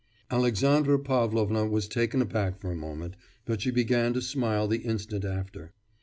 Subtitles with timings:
[0.31, 3.15] Alexandra Pavlovna was taken aback for a moment,
[3.45, 5.73] but she began to smile the instant after.